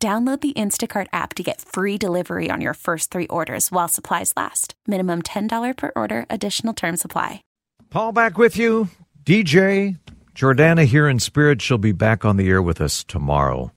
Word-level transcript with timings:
Download 0.00 0.40
the 0.40 0.52
Instacart 0.52 1.08
app 1.12 1.34
to 1.34 1.42
get 1.42 1.60
free 1.60 1.98
delivery 1.98 2.50
on 2.52 2.60
your 2.60 2.74
first 2.74 3.10
three 3.10 3.26
orders 3.26 3.72
while 3.72 3.88
supplies 3.88 4.32
last. 4.36 4.74
Minimum 4.86 5.22
$10 5.22 5.76
per 5.76 5.90
order, 5.96 6.24
additional 6.30 6.72
term 6.72 6.96
supply. 6.96 7.42
Paul 7.90 8.12
back 8.12 8.38
with 8.38 8.56
you. 8.56 8.90
DJ 9.24 9.98
Jordana 10.36 10.84
here 10.84 11.08
in 11.08 11.18
spirit. 11.18 11.60
She'll 11.60 11.78
be 11.78 11.90
back 11.90 12.24
on 12.24 12.36
the 12.36 12.48
air 12.48 12.62
with 12.62 12.80
us 12.80 13.02
tomorrow. 13.02 13.72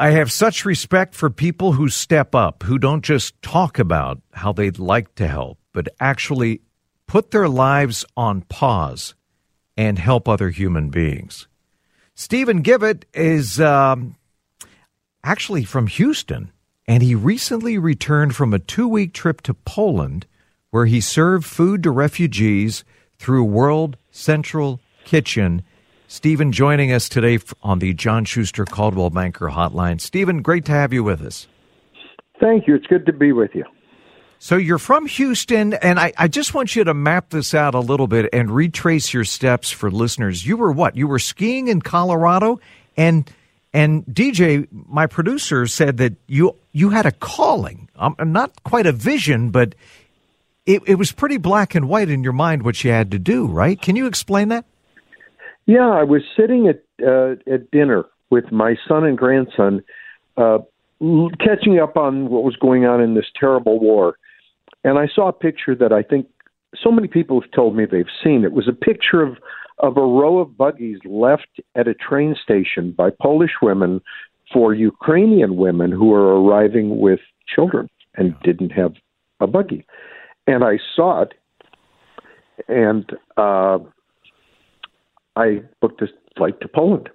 I 0.00 0.10
have 0.10 0.32
such 0.32 0.64
respect 0.64 1.14
for 1.14 1.30
people 1.30 1.74
who 1.74 1.88
step 1.88 2.34
up, 2.34 2.64
who 2.64 2.76
don't 2.76 3.04
just 3.04 3.40
talk 3.40 3.78
about 3.78 4.20
how 4.32 4.52
they'd 4.52 4.80
like 4.80 5.14
to 5.14 5.28
help, 5.28 5.60
but 5.72 5.90
actually 6.00 6.60
put 7.06 7.30
their 7.30 7.48
lives 7.48 8.04
on 8.16 8.40
pause 8.42 9.14
and 9.76 9.96
help 9.96 10.28
other 10.28 10.50
human 10.50 10.88
beings. 10.90 11.46
Stephen 12.16 12.64
Gibbet 12.64 13.04
is. 13.14 13.60
Um, 13.60 14.16
actually 15.24 15.64
from 15.64 15.86
Houston, 15.86 16.52
and 16.86 17.02
he 17.02 17.14
recently 17.14 17.78
returned 17.78 18.34
from 18.34 18.52
a 18.52 18.58
two 18.58 18.88
week 18.88 19.12
trip 19.12 19.40
to 19.42 19.54
Poland 19.54 20.26
where 20.70 20.86
he 20.86 21.00
served 21.00 21.44
food 21.44 21.82
to 21.82 21.90
refugees 21.90 22.82
through 23.18 23.44
World 23.44 23.96
Central 24.10 24.80
Kitchen. 25.04 25.62
Stephen 26.08 26.50
joining 26.50 26.92
us 26.92 27.08
today 27.08 27.38
on 27.62 27.78
the 27.78 27.94
John 27.94 28.24
Schuster 28.24 28.64
Coldwell 28.64 29.10
Banker 29.10 29.48
Hotline. 29.48 30.00
Stephen, 30.00 30.42
great 30.42 30.64
to 30.64 30.72
have 30.72 30.92
you 30.92 31.04
with 31.04 31.22
us. 31.22 31.46
Thank 32.40 32.66
you. 32.66 32.74
It's 32.74 32.86
good 32.86 33.06
to 33.06 33.12
be 33.12 33.32
with 33.32 33.54
you. 33.54 33.64
So 34.38 34.56
you're 34.56 34.78
from 34.78 35.06
Houston, 35.06 35.74
and 35.74 36.00
I, 36.00 36.12
I, 36.18 36.26
just 36.26 36.52
want 36.52 36.74
you 36.74 36.82
to 36.82 36.94
map 36.94 37.30
this 37.30 37.54
out 37.54 37.76
a 37.76 37.80
little 37.80 38.08
bit 38.08 38.28
and 38.32 38.50
retrace 38.50 39.14
your 39.14 39.22
steps 39.22 39.70
for 39.70 39.88
listeners. 39.88 40.44
You 40.44 40.56
were 40.56 40.72
what? 40.72 40.96
You 40.96 41.06
were 41.06 41.20
skiing 41.20 41.68
in 41.68 41.80
Colorado, 41.80 42.58
and 42.96 43.30
and 43.72 44.04
DJ, 44.06 44.68
my 44.70 45.06
producer, 45.06 45.66
said 45.66 45.96
that 45.96 46.14
you 46.26 46.56
you 46.72 46.90
had 46.90 47.06
a 47.06 47.12
calling, 47.12 47.88
um, 47.96 48.14
not 48.20 48.62
quite 48.64 48.86
a 48.86 48.92
vision, 48.92 49.50
but 49.50 49.74
it, 50.66 50.82
it 50.86 50.94
was 50.96 51.12
pretty 51.12 51.38
black 51.38 51.74
and 51.74 51.88
white 51.88 52.08
in 52.08 52.22
your 52.22 52.32
mind 52.32 52.62
what 52.62 52.84
you 52.84 52.90
had 52.90 53.10
to 53.12 53.18
do. 53.18 53.46
Right? 53.46 53.80
Can 53.80 53.96
you 53.96 54.06
explain 54.06 54.48
that? 54.48 54.64
Yeah, 55.66 55.88
I 55.88 56.02
was 56.02 56.22
sitting 56.36 56.68
at 56.68 56.82
uh, 57.04 57.36
at 57.52 57.70
dinner 57.70 58.04
with 58.30 58.52
my 58.52 58.76
son 58.86 59.04
and 59.04 59.16
grandson, 59.16 59.82
uh, 60.36 60.58
catching 61.40 61.78
up 61.78 61.96
on 61.96 62.28
what 62.28 62.44
was 62.44 62.56
going 62.56 62.84
on 62.84 63.00
in 63.00 63.14
this 63.14 63.26
terrible 63.38 63.80
war, 63.80 64.18
and 64.84 64.98
I 64.98 65.08
saw 65.14 65.28
a 65.28 65.32
picture 65.32 65.74
that 65.76 65.92
I 65.92 66.02
think 66.02 66.26
so 66.82 66.90
many 66.90 67.08
people 67.08 67.40
have 67.40 67.50
told 67.52 67.76
me 67.76 67.84
they've 67.84 68.04
seen. 68.22 68.44
It 68.44 68.52
was 68.52 68.68
a 68.68 68.72
picture 68.72 69.22
of 69.22 69.38
of 69.78 69.96
a 69.96 70.00
row 70.00 70.38
of 70.38 70.56
buggies 70.56 70.98
left 71.04 71.60
at 71.74 71.88
a 71.88 71.94
train 71.94 72.36
station 72.42 72.92
by 72.92 73.10
Polish 73.10 73.52
women 73.60 74.00
for 74.52 74.74
Ukrainian 74.74 75.56
women 75.56 75.90
who 75.90 76.06
were 76.06 76.40
arriving 76.40 76.98
with 76.98 77.20
children 77.46 77.88
and 78.14 78.34
didn't 78.42 78.70
have 78.70 78.94
a 79.40 79.46
buggy. 79.46 79.86
And 80.46 80.64
I 80.64 80.78
saw 80.94 81.22
it, 81.22 81.34
and 82.68 83.10
uh, 83.36 83.78
I 85.36 85.62
booked 85.80 86.02
a 86.02 86.08
flight 86.36 86.60
to 86.60 86.68
Poland. 86.68 87.08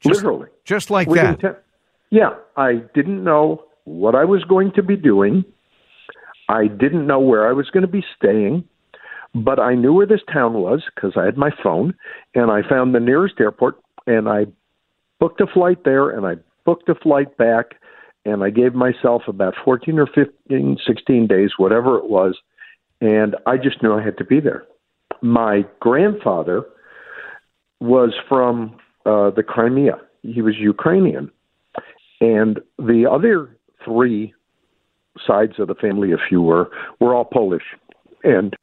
Just, 0.00 0.16
Literally. 0.16 0.48
Just 0.64 0.90
like 0.90 1.08
that. 1.10 1.40
Ten- 1.40 1.56
yeah. 2.10 2.30
I 2.56 2.82
didn't 2.94 3.22
know 3.22 3.64
what 3.84 4.14
I 4.14 4.24
was 4.24 4.44
going 4.44 4.72
to 4.72 4.82
be 4.82 4.96
doing. 4.96 5.44
I 6.48 6.66
didn't 6.66 7.06
know 7.06 7.20
where 7.20 7.48
I 7.48 7.52
was 7.52 7.70
going 7.70 7.82
to 7.82 7.88
be 7.88 8.04
staying. 8.16 8.64
But 9.34 9.58
I 9.58 9.74
knew 9.74 9.94
where 9.94 10.06
this 10.06 10.20
town 10.32 10.54
was 10.54 10.82
because 10.94 11.12
I 11.16 11.24
had 11.24 11.36
my 11.36 11.50
phone, 11.62 11.94
and 12.34 12.50
I 12.50 12.60
found 12.68 12.94
the 12.94 13.00
nearest 13.00 13.34
airport, 13.40 13.76
and 14.06 14.28
I 14.28 14.46
booked 15.20 15.40
a 15.40 15.46
flight 15.46 15.84
there, 15.84 16.10
and 16.10 16.26
I 16.26 16.34
booked 16.64 16.88
a 16.88 16.94
flight 16.94 17.36
back, 17.38 17.76
and 18.24 18.44
I 18.44 18.50
gave 18.50 18.74
myself 18.74 19.22
about 19.28 19.54
14 19.64 19.98
or 19.98 20.06
15, 20.06 20.78
16 20.86 21.26
days, 21.26 21.52
whatever 21.56 21.96
it 21.96 22.10
was, 22.10 22.38
and 23.00 23.36
I 23.46 23.56
just 23.56 23.82
knew 23.82 23.94
I 23.94 24.02
had 24.02 24.18
to 24.18 24.24
be 24.24 24.38
there. 24.38 24.64
My 25.22 25.64
grandfather 25.80 26.64
was 27.80 28.12
from 28.28 28.76
uh, 29.06 29.30
the 29.30 29.42
Crimea. 29.42 29.98
He 30.22 30.40
was 30.40 30.54
Ukrainian. 30.56 31.30
And 32.20 32.60
the 32.78 33.06
other 33.10 33.56
three 33.84 34.32
sides 35.26 35.54
of 35.58 35.66
the 35.66 35.74
family, 35.74 36.12
if 36.12 36.20
you 36.30 36.40
were, 36.40 36.70
were 37.00 37.14
all 37.14 37.24
Polish. 37.24 37.64
And 38.22 38.56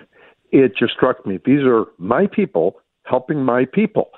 it 0.52 0.76
just 0.78 0.94
struck 0.94 1.26
me 1.26 1.40
these 1.46 1.62
are 1.64 1.86
my 1.98 2.28
people 2.28 2.82
helping 3.04 3.44
my 3.44 3.66
people. 3.66 4.10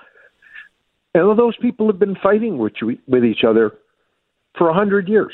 And 1.13 1.37
those 1.37 1.57
people 1.57 1.87
have 1.87 1.99
been 1.99 2.15
fighting 2.15 2.57
with, 2.57 2.73
with 3.07 3.25
each 3.25 3.43
other 3.47 3.73
for 4.57 4.69
a 4.69 4.73
hundred 4.73 5.07
years, 5.07 5.33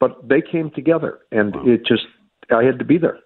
but 0.00 0.28
they 0.28 0.40
came 0.40 0.70
together, 0.70 1.20
and 1.30 1.54
wow. 1.54 1.62
it 1.66 1.86
just 1.86 2.06
I 2.50 2.64
had 2.64 2.78
to 2.78 2.84
be 2.84 2.98
there. 2.98 3.18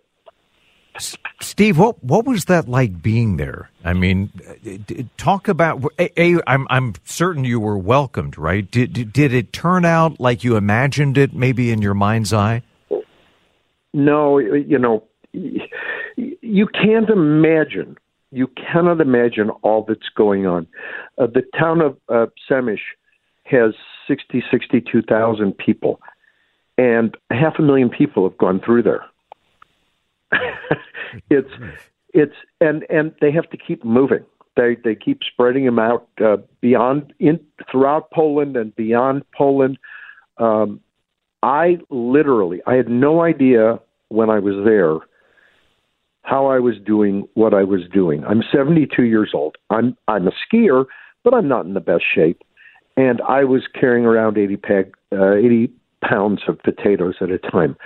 Steve, 1.40 1.78
what 1.78 2.02
what 2.02 2.26
was 2.26 2.46
that 2.46 2.68
like 2.68 3.00
being 3.00 3.36
there? 3.36 3.70
I 3.84 3.94
mean, 3.94 4.30
talk 5.16 5.48
about. 5.48 5.84
A, 5.98 6.20
a, 6.20 6.40
I'm 6.46 6.66
I'm 6.68 6.94
certain 7.04 7.44
you 7.44 7.60
were 7.60 7.78
welcomed, 7.78 8.36
right? 8.36 8.68
Did 8.70 9.12
did 9.12 9.32
it 9.32 9.52
turn 9.52 9.84
out 9.84 10.20
like 10.20 10.44
you 10.44 10.56
imagined 10.56 11.16
it, 11.16 11.32
maybe 11.32 11.70
in 11.70 11.80
your 11.80 11.94
mind's 11.94 12.32
eye? 12.32 12.62
No, 13.92 14.38
you 14.38 14.78
know, 14.78 15.04
you 16.40 16.66
can't 16.66 17.08
imagine. 17.10 17.96
You 18.32 18.48
cannot 18.48 19.00
imagine 19.00 19.50
all 19.62 19.84
that's 19.86 20.08
going 20.14 20.46
on. 20.46 20.66
Uh, 21.18 21.26
the 21.26 21.42
town 21.58 21.80
of 21.80 21.96
uh, 22.08 22.26
Przemyśl 22.48 22.78
has 23.44 23.74
60, 24.06 24.42
62,000 24.50 25.56
people, 25.58 26.00
and 26.78 27.16
half 27.30 27.54
a 27.58 27.62
million 27.62 27.90
people 27.90 28.28
have 28.28 28.38
gone 28.38 28.60
through 28.64 28.82
there. 28.82 29.04
it's 31.30 31.50
it's 32.14 32.34
and 32.60 32.84
and 32.88 33.12
they 33.20 33.32
have 33.32 33.50
to 33.50 33.56
keep 33.56 33.84
moving. 33.84 34.24
They 34.56 34.76
they 34.82 34.94
keep 34.94 35.20
spreading 35.24 35.64
them 35.64 35.78
out 35.78 36.08
uh, 36.24 36.36
beyond 36.60 37.12
in 37.18 37.40
throughout 37.70 38.10
Poland 38.12 38.56
and 38.56 38.74
beyond 38.76 39.24
Poland. 39.36 39.78
Um, 40.38 40.80
I 41.42 41.78
literally 41.90 42.60
I 42.66 42.74
had 42.74 42.88
no 42.88 43.22
idea 43.22 43.80
when 44.08 44.30
I 44.30 44.38
was 44.38 44.64
there 44.64 44.98
how 46.22 46.46
I 46.46 46.58
was 46.58 46.74
doing 46.84 47.26
what 47.34 47.54
I 47.54 47.64
was 47.64 47.80
doing. 47.92 48.24
I'm 48.24 48.42
72 48.52 49.02
years 49.04 49.30
old. 49.34 49.56
I'm 49.70 49.96
I'm 50.08 50.28
a 50.28 50.32
skier, 50.32 50.84
but 51.24 51.34
I'm 51.34 51.48
not 51.48 51.66
in 51.66 51.74
the 51.74 51.80
best 51.80 52.04
shape. 52.14 52.42
And 52.96 53.20
I 53.22 53.44
was 53.44 53.62
carrying 53.78 54.04
around 54.04 54.36
80 54.36 54.56
peg, 54.56 54.94
uh, 55.12 55.34
80 55.34 55.70
pounds 56.04 56.42
of 56.48 56.58
potatoes 56.58 57.14
at 57.20 57.30
a 57.30 57.38
time. 57.38 57.76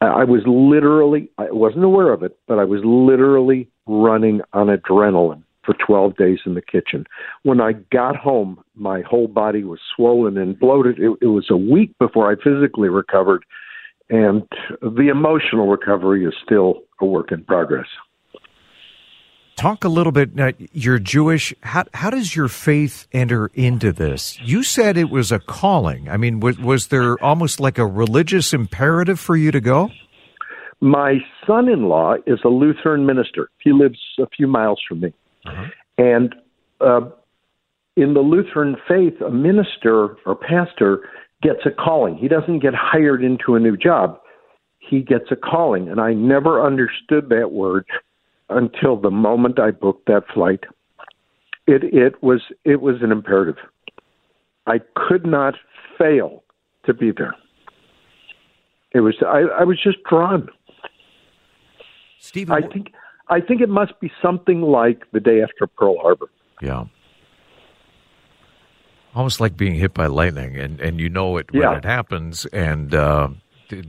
I 0.00 0.24
was 0.24 0.42
literally 0.46 1.30
I 1.38 1.50
wasn't 1.50 1.84
aware 1.84 2.12
of 2.12 2.22
it, 2.22 2.36
but 2.48 2.58
I 2.58 2.64
was 2.64 2.80
literally 2.84 3.68
running 3.86 4.40
on 4.52 4.66
adrenaline 4.66 5.42
for 5.64 5.74
12 5.74 6.16
days 6.16 6.40
in 6.44 6.54
the 6.54 6.62
kitchen. 6.62 7.04
When 7.44 7.60
I 7.60 7.74
got 7.92 8.16
home, 8.16 8.60
my 8.74 9.02
whole 9.02 9.28
body 9.28 9.62
was 9.62 9.78
swollen 9.94 10.36
and 10.36 10.58
bloated. 10.58 10.98
It, 10.98 11.16
it 11.20 11.26
was 11.26 11.46
a 11.50 11.56
week 11.56 11.96
before 12.00 12.32
I 12.32 12.34
physically 12.34 12.88
recovered 12.88 13.44
and 14.12 14.42
the 14.82 15.08
emotional 15.10 15.68
recovery 15.68 16.26
is 16.26 16.34
still 16.44 16.82
a 17.02 17.06
work 17.06 17.32
in 17.32 17.44
progress. 17.44 17.86
Talk 19.56 19.84
a 19.84 19.88
little 19.88 20.12
bit. 20.12 20.38
Uh, 20.38 20.52
you're 20.72 20.98
Jewish. 20.98 21.54
How 21.62 21.84
how 21.92 22.10
does 22.10 22.34
your 22.34 22.48
faith 22.48 23.06
enter 23.12 23.50
into 23.54 23.92
this? 23.92 24.38
You 24.40 24.62
said 24.62 24.96
it 24.96 25.10
was 25.10 25.30
a 25.30 25.38
calling. 25.38 26.08
I 26.08 26.16
mean, 26.16 26.40
was 26.40 26.58
was 26.58 26.86
there 26.88 27.22
almost 27.22 27.60
like 27.60 27.78
a 27.78 27.86
religious 27.86 28.54
imperative 28.54 29.20
for 29.20 29.36
you 29.36 29.50
to 29.50 29.60
go? 29.60 29.90
My 30.80 31.18
son-in-law 31.46 32.16
is 32.26 32.40
a 32.44 32.48
Lutheran 32.48 33.06
minister. 33.06 33.50
He 33.62 33.72
lives 33.72 34.00
a 34.18 34.26
few 34.26 34.48
miles 34.48 34.80
from 34.88 35.00
me, 35.00 35.12
uh-huh. 35.44 35.66
and 35.96 36.34
uh, 36.80 37.02
in 37.96 38.14
the 38.14 38.20
Lutheran 38.20 38.76
faith, 38.88 39.20
a 39.20 39.30
minister 39.30 40.16
or 40.26 40.34
pastor 40.34 41.02
gets 41.42 41.60
a 41.66 41.70
calling. 41.70 42.16
He 42.16 42.26
doesn't 42.26 42.60
get 42.60 42.74
hired 42.74 43.22
into 43.22 43.54
a 43.54 43.60
new 43.60 43.76
job. 43.76 44.18
He 44.88 45.00
gets 45.00 45.30
a 45.30 45.36
calling. 45.36 45.88
And 45.88 46.00
I 46.00 46.12
never 46.12 46.64
understood 46.64 47.28
that 47.30 47.52
word 47.52 47.86
until 48.50 48.96
the 48.96 49.10
moment 49.10 49.58
I 49.58 49.70
booked 49.70 50.06
that 50.06 50.24
flight. 50.34 50.64
It 51.66 51.84
it 51.84 52.22
was 52.22 52.42
it 52.64 52.80
was 52.82 52.96
an 53.02 53.12
imperative. 53.12 53.56
I 54.66 54.80
could 54.96 55.24
not 55.24 55.54
fail 55.96 56.42
to 56.84 56.92
be 56.92 57.12
there. 57.12 57.34
It 58.92 59.00
was 59.00 59.14
I, 59.24 59.60
I 59.60 59.64
was 59.64 59.80
just 59.82 59.98
drawn. 60.08 60.48
Stephen, 62.18 62.52
I 62.52 62.66
think 62.66 62.92
I 63.28 63.40
think 63.40 63.60
it 63.60 63.68
must 63.68 63.98
be 64.00 64.10
something 64.20 64.60
like 64.62 65.10
the 65.12 65.20
day 65.20 65.40
after 65.42 65.66
Pearl 65.66 65.98
Harbor. 66.00 66.26
Yeah. 66.60 66.84
Almost 69.14 69.40
like 69.40 69.56
being 69.56 69.74
hit 69.74 69.92
by 69.94 70.06
lightning, 70.06 70.56
and, 70.56 70.80
and 70.80 70.98
you 70.98 71.08
know 71.10 71.36
it 71.36 71.52
when 71.52 71.62
Yeah. 71.62 71.76
it 71.76 71.84
happens, 71.84 72.46
and 72.46 72.94
uh, 72.94 73.28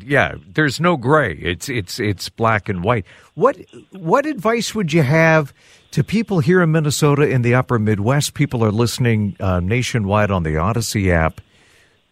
yeah, 0.06 0.36
there's 0.54 0.80
no 0.80 0.98
gray. 0.98 1.34
It's 1.34 1.70
it's 1.70 2.00
it's 2.00 2.30
black 2.30 2.70
and 2.70 2.84
white. 2.84 3.06
What 3.36 3.58
what 3.92 4.26
advice 4.26 4.74
would 4.74 4.94
you 4.94 5.04
have 5.04 5.54
to 5.92 6.04
people 6.04 6.40
here 6.40 6.62
in 6.62 6.72
Minnesota 6.72 7.24
in 7.24 7.42
the 7.42 7.56
Upper 7.56 7.80
Midwest? 7.80 8.34
People 8.34 8.64
are 8.64 8.72
listening 8.72 9.36
uh, 9.40 9.60
nationwide 9.60 10.32
on 10.32 10.44
the 10.44 10.52
Audacy 10.52 11.12
app. 11.12 11.42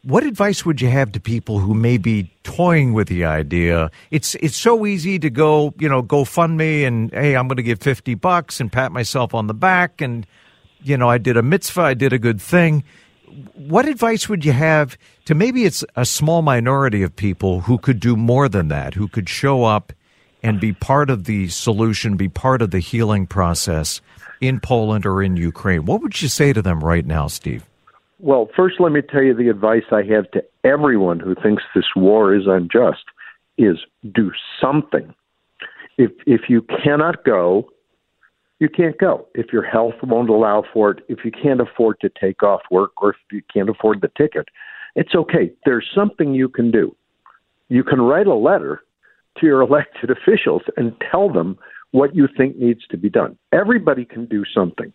What 0.03 0.23
advice 0.23 0.65
would 0.65 0.81
you 0.81 0.89
have 0.89 1.11
to 1.11 1.19
people 1.19 1.59
who 1.59 1.75
may 1.75 1.97
be 1.97 2.31
toying 2.43 2.93
with 2.93 3.07
the 3.07 3.25
idea? 3.25 3.91
It's 4.09 4.35
it's 4.35 4.57
so 4.57 4.85
easy 4.85 5.19
to 5.19 5.29
go, 5.29 5.73
you 5.77 5.87
know, 5.87 6.01
go 6.01 6.25
fund 6.25 6.57
me 6.57 6.85
and 6.85 7.11
hey, 7.11 7.35
I'm 7.35 7.47
going 7.47 7.57
to 7.57 7.63
give 7.63 7.79
50 7.79 8.15
bucks 8.15 8.59
and 8.59 8.71
pat 8.71 8.91
myself 8.91 9.33
on 9.35 9.47
the 9.47 9.53
back 9.53 10.01
and 10.01 10.25
you 10.83 10.97
know, 10.97 11.09
I 11.09 11.17
did 11.17 11.37
a 11.37 11.43
mitzvah, 11.43 11.81
I 11.81 11.93
did 11.93 12.13
a 12.13 12.19
good 12.19 12.41
thing. 12.41 12.83
What 13.55 13.85
advice 13.87 14.27
would 14.27 14.43
you 14.43 14.51
have 14.51 14.97
to 15.25 15.35
maybe 15.35 15.65
it's 15.65 15.83
a 15.95 16.05
small 16.05 16.41
minority 16.41 17.03
of 17.03 17.15
people 17.15 17.61
who 17.61 17.77
could 17.77 17.99
do 17.99 18.15
more 18.15 18.49
than 18.49 18.67
that, 18.67 18.93
who 18.93 19.07
could 19.07 19.29
show 19.29 19.63
up 19.63 19.93
and 20.43 20.59
be 20.59 20.73
part 20.73 21.09
of 21.09 21.25
the 21.25 21.47
solution, 21.47 22.17
be 22.17 22.29
part 22.29 22.61
of 22.61 22.71
the 22.71 22.79
healing 22.79 23.27
process 23.27 24.01
in 24.39 24.59
Poland 24.59 25.05
or 25.05 25.21
in 25.21 25.37
Ukraine? 25.37 25.85
What 25.85 26.01
would 26.01 26.21
you 26.21 26.27
say 26.27 26.51
to 26.53 26.61
them 26.61 26.83
right 26.83 27.05
now, 27.05 27.27
Steve? 27.27 27.63
Well, 28.19 28.49
first, 28.55 28.79
let 28.79 28.91
me 28.91 29.01
tell 29.01 29.23
you 29.23 29.33
the 29.33 29.49
advice 29.49 29.85
I 29.91 30.03
have 30.03 30.29
to 30.31 30.43
everyone 30.63 31.19
who 31.19 31.33
thinks 31.35 31.63
this 31.73 31.85
war 31.95 32.35
is 32.35 32.43
unjust: 32.45 33.03
is 33.57 33.77
do 34.13 34.31
something. 34.61 35.13
If 35.97 36.11
if 36.25 36.41
you 36.49 36.61
cannot 36.83 37.23
go, 37.23 37.69
you 38.61 38.69
can't 38.69 38.97
go. 38.99 39.27
If 39.33 39.47
your 39.51 39.63
health 39.63 39.95
won't 40.03 40.29
allow 40.29 40.63
for 40.71 40.91
it, 40.91 40.99
if 41.09 41.25
you 41.25 41.31
can't 41.31 41.59
afford 41.59 41.99
to 42.01 42.09
take 42.09 42.43
off 42.43 42.61
work, 42.69 42.91
or 43.01 43.09
if 43.09 43.15
you 43.31 43.41
can't 43.51 43.69
afford 43.69 44.01
the 44.01 44.11
ticket, 44.15 44.49
it's 44.95 45.15
okay. 45.15 45.51
There's 45.65 45.89
something 45.95 46.35
you 46.35 46.47
can 46.47 46.69
do. 46.69 46.95
You 47.69 47.83
can 47.83 47.99
write 47.99 48.27
a 48.27 48.35
letter 48.35 48.83
to 49.39 49.47
your 49.47 49.61
elected 49.67 50.11
officials 50.11 50.61
and 50.77 50.93
tell 51.09 51.27
them 51.33 51.57
what 51.89 52.15
you 52.15 52.27
think 52.37 52.55
needs 52.57 52.85
to 52.91 52.97
be 52.97 53.09
done. 53.09 53.35
Everybody 53.51 54.05
can 54.05 54.27
do 54.27 54.43
something. 54.53 54.93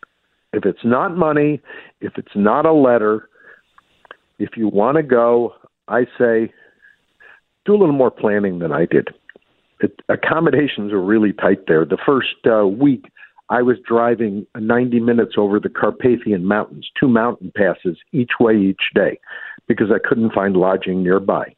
If 0.52 0.64
it's 0.64 0.84
not 0.84 1.16
money, 1.16 1.60
if 2.00 2.12
it's 2.16 2.36
not 2.36 2.66
a 2.66 2.72
letter, 2.72 3.28
if 4.38 4.50
you 4.56 4.68
want 4.68 4.96
to 4.96 5.02
go, 5.02 5.54
I 5.88 6.04
say 6.16 6.52
do 7.64 7.74
a 7.74 7.78
little 7.78 7.92
more 7.92 8.12
planning 8.12 8.60
than 8.60 8.70
I 8.70 8.86
did. 8.86 9.08
It, 9.80 10.00
accommodations 10.08 10.92
are 10.92 11.02
really 11.02 11.32
tight 11.32 11.66
there. 11.66 11.84
The 11.84 11.98
first 12.06 12.46
uh, 12.46 12.64
week, 12.64 13.06
I 13.48 13.62
was 13.62 13.76
driving 13.86 14.46
90 14.58 15.00
minutes 15.00 15.34
over 15.36 15.60
the 15.60 15.68
Carpathian 15.68 16.44
Mountains, 16.44 16.90
two 16.98 17.08
mountain 17.08 17.52
passes 17.56 17.96
each 18.12 18.32
way 18.40 18.56
each 18.56 18.90
day, 18.94 19.20
because 19.68 19.88
I 19.90 19.98
couldn't 20.06 20.32
find 20.32 20.56
lodging 20.56 21.02
nearby. 21.02 21.54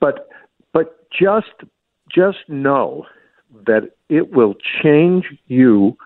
But 0.00 0.28
but 0.72 1.08
just 1.10 1.52
just 2.12 2.38
know 2.48 3.06
that 3.66 3.90
it 4.08 4.32
will 4.32 4.54
change 4.82 5.26
you 5.46 5.96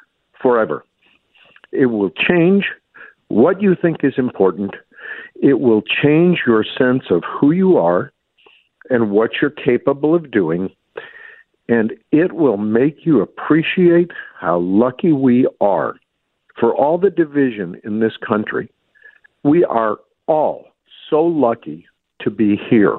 forever. 0.41 0.85
It 1.73 1.87
will 1.87 2.11
change 2.11 2.67
what 3.29 3.63
you 3.63 3.75
think 3.81 3.99
is 4.03 4.15
important. 4.17 4.75
It 5.43 5.61
will 5.61 5.83
change 5.83 6.41
your 6.47 6.65
sense 6.65 7.05
of 7.11 7.23
who 7.25 7.51
you 7.51 7.77
are 7.77 8.13
and 8.91 9.11
what 9.11 9.31
you're 9.41 9.51
capable 9.51 10.15
of 10.15 10.31
doing. 10.31 10.71
And 11.69 11.95
it 12.13 12.33
will 12.33 12.59
make 12.59 13.07
you 13.07 13.21
appreciate 13.21 14.11
how 14.45 14.59
lucky 14.59 15.13
we 15.13 15.49
are 15.61 15.95
for 16.61 16.75
all 16.75 16.99
the 16.99 17.11
division 17.11 17.81
in 17.83 18.01
this 18.01 18.13
country. 18.27 18.71
We 19.43 19.65
are 19.65 19.97
all 20.27 20.67
so 21.09 21.23
lucky 21.23 21.87
to 22.21 22.31
be 22.31 22.57
here 22.71 22.99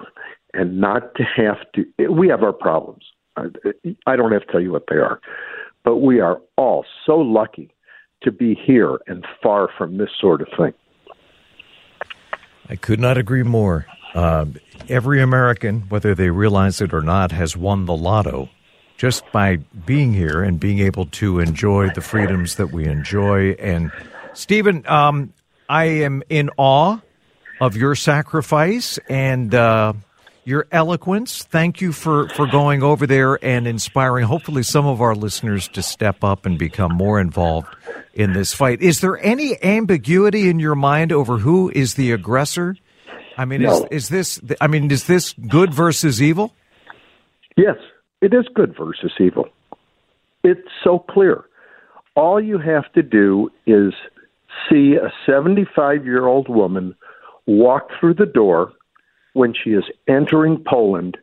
and 0.54 0.82
not 0.82 1.14
to 1.16 1.24
have 1.24 1.58
to. 1.74 1.86
We 2.10 2.28
have 2.30 2.44
our 2.44 2.54
problems. 2.54 3.04
I 3.38 4.16
don't 4.16 4.32
have 4.32 4.46
to 4.46 4.52
tell 4.52 4.62
you 4.62 4.72
what 4.72 4.86
they 4.90 4.96
are, 4.96 5.20
but 5.84 5.98
we 5.98 6.20
are 6.20 6.42
all 6.58 6.86
so 7.06 7.18
lucky 7.18 7.70
to 8.24 8.32
be 8.32 8.56
here 8.56 8.98
and 9.08 9.26
far 9.44 9.70
from 9.78 9.98
this 9.98 10.10
sort 10.20 10.42
of 10.42 10.48
thing. 10.58 10.74
I 12.70 12.76
could 12.76 13.00
not 13.00 13.18
agree 13.18 13.44
more. 13.44 13.86
Uh, 14.16 14.46
every 14.88 15.22
American, 15.22 15.82
whether 15.90 16.16
they 16.16 16.30
realize 16.30 16.82
it 16.82 16.94
or 16.94 17.02
not, 17.02 17.32
has 17.34 17.58
won 17.58 17.86
the 17.86 17.96
lotto 17.96 18.50
just 18.98 19.30
by 19.32 19.58
being 19.86 20.14
here 20.14 20.42
and 20.44 20.60
being 20.60 20.80
able 20.80 21.06
to 21.08 21.40
enjoy 21.40 21.90
the 21.90 22.02
freedoms 22.02 22.56
that 22.56 22.72
we 22.72 22.86
enjoy. 22.86 23.52
And 23.54 23.92
Stephen, 24.34 24.86
um, 24.88 25.34
I 25.68 25.86
am 25.86 26.24
in 26.30 26.50
awe 26.58 27.00
of 27.60 27.76
your 27.76 27.96
sacrifice 27.96 28.98
and 29.10 29.54
uh, 29.54 29.94
your 30.44 30.68
eloquence. 30.72 31.44
Thank 31.44 31.82
you 31.82 31.92
for, 31.92 32.30
for 32.30 32.48
going 32.48 32.84
over 32.84 33.06
there 33.08 33.44
and 33.44 33.68
inspiring, 33.68 34.26
hopefully, 34.26 34.64
some 34.64 34.86
of 34.86 35.02
our 35.02 35.16
listeners 35.16 35.68
to 35.70 35.82
step 35.82 36.24
up 36.24 36.46
and 36.46 36.58
become 36.58 36.94
more 36.94 37.20
involved 37.20 37.68
in 38.14 38.34
this 38.34 38.54
fight. 38.54 38.82
Is 38.82 39.02
there 39.02 39.18
any 39.24 39.62
ambiguity 39.64 40.50
in 40.50 40.60
your 40.60 40.76
mind 40.76 41.12
over 41.12 41.38
who 41.38 41.70
is 41.74 41.96
the 41.96 42.12
aggressor? 42.12 42.78
I 43.38 43.44
mean, 43.46 43.64
No. 43.64 43.84
is, 43.92 44.04
is 44.04 44.10
this? 44.10 44.42
I 44.62 44.68
mean, 44.68 44.90
is 44.92 45.08
this 45.08 45.34
good 45.34 45.74
versus 45.74 46.22
evil? 46.22 46.54
Yes, 47.58 47.76
it 48.26 48.34
is 48.34 48.48
good 48.56 48.76
versus 48.76 49.12
evil. 49.20 49.46
It's 50.44 50.68
so 50.84 50.98
clear. 50.98 51.46
All 52.16 52.42
you 52.42 52.58
have 52.58 52.92
to 52.94 53.04
do 53.04 53.52
is 53.68 53.94
see 54.68 54.96
a 54.96 55.14
75 55.28 56.06
year 56.06 56.26
old 56.26 56.50
woman 56.50 56.96
walk 57.46 57.90
through 58.00 58.16
the 58.16 58.26
door 58.26 58.72
when 59.34 59.54
she 59.54 59.72
is 59.72 59.84
entering 60.08 60.64
Poland 60.68 61.18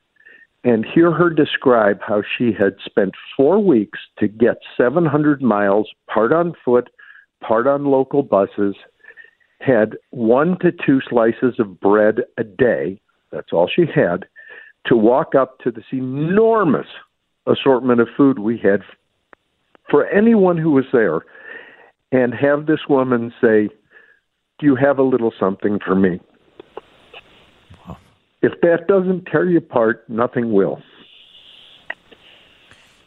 and 0.63 0.87
hear 0.87 1.11
her 1.11 1.29
describe 1.29 1.99
how 2.07 2.23
she 2.39 2.53
had 2.53 2.77
spent 2.85 3.15
four 3.37 3.59
weeks 3.59 3.99
to 4.21 4.29
get 4.29 4.59
700 4.77 5.43
miles, 5.43 5.91
part 6.09 6.33
on 6.33 6.55
foot, 6.65 6.89
part 7.41 7.67
on 7.67 7.87
local 7.87 8.23
buses, 8.23 8.77
had 9.59 9.97
one 10.11 10.57
to 10.61 10.71
two 10.71 11.01
slices 11.11 11.59
of 11.59 11.81
bread 11.81 12.21
a 12.39 12.45
day. 12.45 13.01
That's 13.33 13.53
all 13.53 13.69
she 13.69 13.87
had 13.93 14.27
to 14.87 14.97
walk 14.97 15.35
up 15.35 15.59
to 15.61 15.71
this 15.71 15.85
enormous 15.93 16.87
assortment 17.47 18.01
of 18.01 18.09
food 18.17 18.39
we 18.39 18.59
had 18.59 18.83
for 19.91 20.07
anyone 20.07 20.57
who 20.57 20.71
was 20.71 20.85
there 20.93 21.23
and 22.11 22.35
have 22.35 22.67
this 22.67 22.81
woman 22.89 23.33
say, 23.41 23.69
Do 24.59 24.67
you 24.67 24.77
have 24.77 24.99
a 24.99 25.03
little 25.03 25.33
something 25.39 25.79
for 25.85 25.95
me? 25.95 26.21
If 28.43 28.61
that 28.63 28.89
doesn't 28.89 29.27
tear 29.27 29.49
you 29.49 29.59
apart, 29.59 30.05
nothing 30.09 30.53
will. 30.53 30.83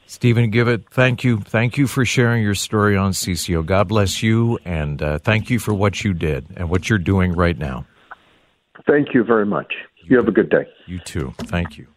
Stephen 0.05 0.51
Gibbett, 0.51 0.85
thank 0.91 1.23
you. 1.23 1.39
Thank 1.41 1.77
you 1.77 1.87
for 1.87 2.05
sharing 2.05 2.41
your 2.41 2.55
story 2.55 2.95
on 2.95 3.11
CCO. 3.11 3.65
God 3.65 3.89
bless 3.89 4.23
you, 4.23 4.59
and 4.63 5.01
uh, 5.01 5.19
thank 5.19 5.49
you 5.49 5.59
for 5.59 5.73
what 5.73 6.03
you 6.03 6.13
did 6.13 6.45
and 6.55 6.69
what 6.69 6.89
you're 6.89 6.99
doing 6.99 7.33
right 7.33 7.57
now. 7.57 7.85
Thank 8.87 9.13
you 9.13 9.23
very 9.23 9.45
much. 9.45 9.73
You 10.07 10.17
have 10.17 10.27
a 10.27 10.31
good 10.31 10.49
day. 10.49 10.67
You 10.85 10.99
too. 10.99 11.33
Thank 11.37 11.77
you. 11.77 11.94